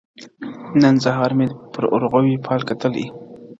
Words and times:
•نن 0.81 0.95
سهار 1.05 1.31
مي 1.37 1.47
پر 1.73 1.83
اورغوي 1.93 2.35
فال 2.45 2.61
کتلی- 2.69 3.05